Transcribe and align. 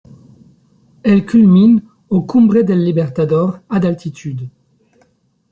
Elle 1.03 1.27
culmine 1.27 1.83
au 2.09 2.23
Cumbre 2.25 2.63
del 2.63 2.83
Libertador 2.83 3.59
à 3.69 3.79
d'altitude. 3.79 4.49